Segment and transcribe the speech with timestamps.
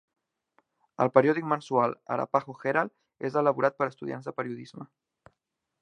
[1.03, 4.91] El periòdic mensual "Arapaho Herald" és elaborat per estudiants de periodisme.